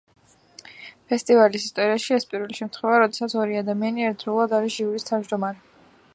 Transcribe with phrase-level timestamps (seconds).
[1.11, 5.67] ფესტივალის ისტორიაში ეს პირველი შემთხვევაა, როდესაც ორი ადამიანი ერთდროულად არის ჟიურის თავმჯდომარე.